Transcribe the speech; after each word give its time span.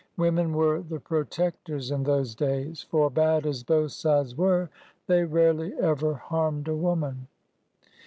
Women 0.17 0.55
were 0.55 0.81
the 0.81 0.99
protectors 0.99 1.91
in 1.91 2.01
those 2.01 2.33
days; 2.33 2.81
for, 2.81 3.11
bad 3.11 3.45
as 3.45 3.61
both 3.61 3.91
sides 3.91 4.35
were, 4.35 4.71
they 5.05 5.25
rarely 5.25 5.75
ever 5.75 6.15
harmed 6.15 6.67
a 6.67 6.75
woman. 6.75 7.27